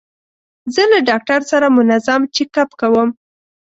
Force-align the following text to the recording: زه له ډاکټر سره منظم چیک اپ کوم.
زه 0.73 0.83
له 0.91 0.99
ډاکټر 1.09 1.41
سره 1.51 1.67
منظم 1.77 2.21
چیک 2.35 2.53
اپ 2.61 2.69
کوم. 2.79 3.09